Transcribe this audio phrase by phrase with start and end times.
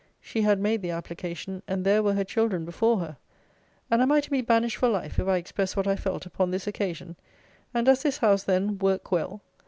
[0.19, 3.17] She had made the application; and there were her children before her!
[3.91, 6.49] And am I to be banished for life if I express what I felt upon
[6.49, 7.17] this occasion!
[7.71, 9.43] And does this House, then, "work well?"